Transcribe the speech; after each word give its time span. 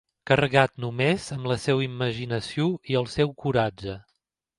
Carregat 0.29 0.71
només 0.85 1.27
amb 1.35 1.49
la 1.51 1.57
seva 1.65 1.83
imaginació 1.87 2.67
i 2.95 2.97
el 3.03 3.07
seu 3.17 3.35
coratge. 3.45 3.95